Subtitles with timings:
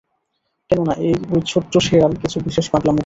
[0.71, 0.93] কেননা
[1.33, 2.99] ওই ছোট্ট শেয়াল কিছু বিশেষ পাগলামো করছে।